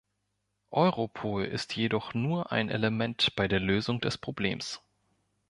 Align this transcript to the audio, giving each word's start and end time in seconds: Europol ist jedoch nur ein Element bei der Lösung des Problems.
Europol 0.71 1.45
ist 1.45 1.75
jedoch 1.75 2.15
nur 2.15 2.51
ein 2.51 2.69
Element 2.69 3.35
bei 3.35 3.47
der 3.47 3.59
Lösung 3.59 4.01
des 4.01 4.17
Problems. 4.17 4.81